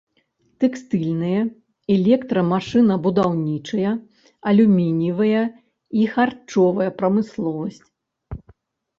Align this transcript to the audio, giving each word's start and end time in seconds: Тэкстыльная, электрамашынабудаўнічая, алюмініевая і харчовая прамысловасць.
Тэкстыльная, 0.61 1.41
электрамашынабудаўнічая, 1.95 3.91
алюмініевая 4.51 5.43
і 5.99 6.07
харчовая 6.15 6.89
прамысловасць. 7.03 7.85